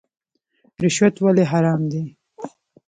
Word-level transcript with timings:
رشوت 0.81 1.15
ولې 1.23 1.43
حرام 1.51 1.81
دی؟ 1.91 2.03